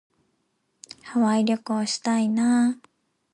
[1.03, 2.79] ハワイ旅行したいな。